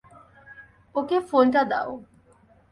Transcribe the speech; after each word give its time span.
ওকে 0.95 1.17
ফোনটা 1.29 1.61
দাও। 1.71 1.89